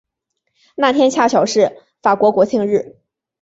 [0.73, 2.95] 那天恰巧是法国国庆日。